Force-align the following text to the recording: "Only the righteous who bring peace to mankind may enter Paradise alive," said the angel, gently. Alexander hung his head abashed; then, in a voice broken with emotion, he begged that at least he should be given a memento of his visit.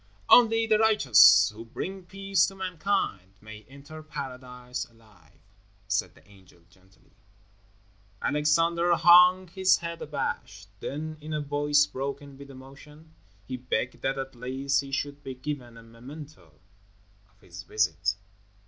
"Only 0.29 0.65
the 0.65 0.79
righteous 0.79 1.51
who 1.53 1.63
bring 1.63 2.05
peace 2.07 2.47
to 2.47 2.55
mankind 2.55 3.33
may 3.39 3.65
enter 3.69 4.01
Paradise 4.01 4.83
alive," 4.85 5.37
said 5.87 6.15
the 6.15 6.27
angel, 6.27 6.61
gently. 6.71 7.11
Alexander 8.19 8.95
hung 8.95 9.47
his 9.49 9.77
head 9.77 10.01
abashed; 10.01 10.69
then, 10.79 11.17
in 11.21 11.33
a 11.33 11.39
voice 11.41 11.85
broken 11.85 12.35
with 12.35 12.49
emotion, 12.49 13.13
he 13.45 13.57
begged 13.57 14.01
that 14.01 14.17
at 14.17 14.33
least 14.33 14.81
he 14.81 14.91
should 14.91 15.21
be 15.23 15.35
given 15.35 15.77
a 15.77 15.83
memento 15.83 16.59
of 17.29 17.39
his 17.39 17.61
visit. 17.61 18.15